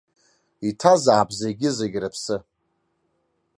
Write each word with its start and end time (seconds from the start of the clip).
Иҭазаап 0.69 1.29
зегьы-зегь 1.39 1.97
рыԥсы. 2.01 2.37